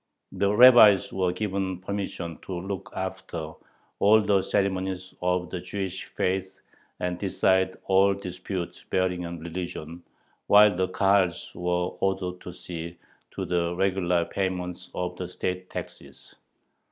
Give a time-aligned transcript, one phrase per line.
[0.31, 3.51] The rabbis were given permission "to look after
[3.99, 6.59] all the ceremonies of the Jewish faith
[6.99, 10.01] and decide all disputes bearing on religion,"
[10.47, 12.97] while the Kahals were ordered "to see
[13.35, 16.35] to the regular payment of the state taxes."